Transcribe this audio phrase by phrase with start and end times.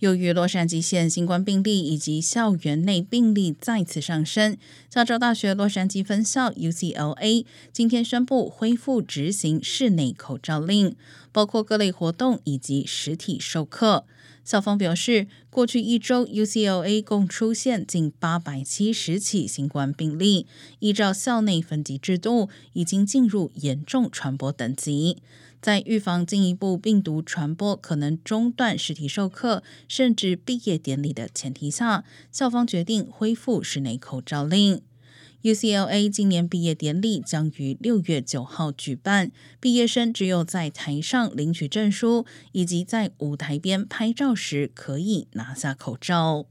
[0.00, 4.58] 由于洛杉矶县新冠病例以及校园内病例再次上升，
[4.90, 10.94] 加州大学洛杉矶分校 （UCLA） 今天宣布恢复执行室内口罩令，
[11.32, 14.04] 包括各类活动以及实体授课。
[14.46, 20.46] 校方表示，过去一周 UCLA 共出现近八百七十起新冠病例，
[20.78, 25.18] 依照校内分级制度，已经进入严重传播等级。
[25.60, 34.80] 在预防进一步病毒传播可能中断实体授课甚至毕业典礼的前提下，校方决定恢复室内口罩令。
[35.46, 46.46] UCLA 今年毕业典礼将于六月九号举办，毕业生只有在台上领取证书以及在舞台边拍照时可以拿下口罩。